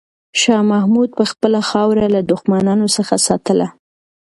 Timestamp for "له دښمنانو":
2.15-2.87